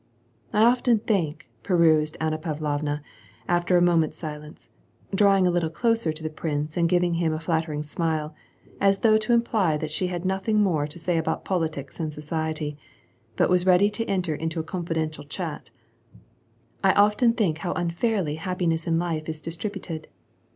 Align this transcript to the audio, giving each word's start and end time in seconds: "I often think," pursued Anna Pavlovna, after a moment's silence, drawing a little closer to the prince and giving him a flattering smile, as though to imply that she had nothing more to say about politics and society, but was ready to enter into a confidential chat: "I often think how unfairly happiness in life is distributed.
"I 0.51 0.63
often 0.63 0.97
think," 0.97 1.47
pursued 1.61 2.17
Anna 2.19 2.39
Pavlovna, 2.39 3.03
after 3.47 3.77
a 3.77 3.83
moment's 3.83 4.17
silence, 4.17 4.69
drawing 5.13 5.45
a 5.45 5.51
little 5.51 5.69
closer 5.69 6.11
to 6.11 6.23
the 6.23 6.29
prince 6.31 6.75
and 6.75 6.89
giving 6.89 7.13
him 7.13 7.33
a 7.33 7.39
flattering 7.39 7.83
smile, 7.83 8.33
as 8.79 9.01
though 9.01 9.19
to 9.19 9.31
imply 9.33 9.77
that 9.77 9.91
she 9.91 10.07
had 10.07 10.25
nothing 10.25 10.59
more 10.63 10.87
to 10.87 10.97
say 10.97 11.19
about 11.19 11.45
politics 11.45 11.99
and 11.99 12.11
society, 12.15 12.79
but 13.35 13.47
was 13.47 13.67
ready 13.67 13.91
to 13.91 14.05
enter 14.05 14.33
into 14.33 14.59
a 14.59 14.63
confidential 14.63 15.23
chat: 15.23 15.69
"I 16.83 16.93
often 16.93 17.33
think 17.33 17.59
how 17.59 17.73
unfairly 17.73 18.37
happiness 18.37 18.87
in 18.87 18.97
life 18.97 19.29
is 19.29 19.39
distributed. 19.39 20.07